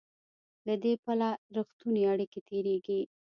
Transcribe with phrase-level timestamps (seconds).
[0.67, 3.01] له دې پله رښتونې اړیکې تېرېږي.